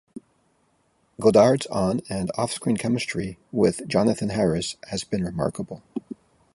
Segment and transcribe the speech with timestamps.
[1.19, 5.83] Goddard's on- and off-screen chemistry with Jonathan Harris had been remarkable.